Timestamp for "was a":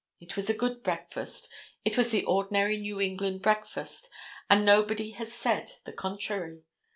0.35-0.57